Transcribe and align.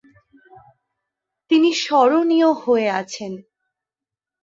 তিনি 1.51 1.69
স্মরণীয় 1.73 2.49
হয়ে 2.63 2.87
আছেন। 3.01 3.33